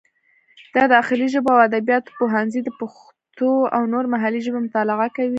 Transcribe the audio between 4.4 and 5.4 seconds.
ژبې مطالعه کوي.